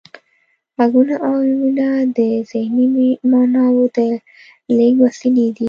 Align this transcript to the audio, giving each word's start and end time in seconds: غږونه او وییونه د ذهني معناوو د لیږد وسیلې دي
غږونه 0.75 1.15
او 1.27 1.35
وییونه 1.45 1.87
د 2.15 2.19
ذهني 2.51 3.09
معناوو 3.31 3.85
د 3.97 3.99
لیږد 4.75 4.99
وسیلې 5.05 5.47
دي 5.55 5.59